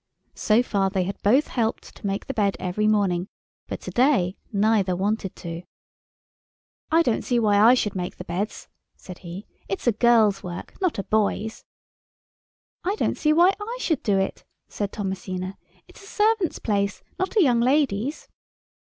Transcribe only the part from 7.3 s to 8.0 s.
why I should